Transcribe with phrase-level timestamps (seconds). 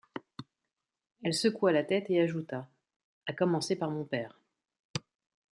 [1.21, 2.67] Elle secoua la tête et ajouta:—
[3.27, 4.41] À commencer par mon père.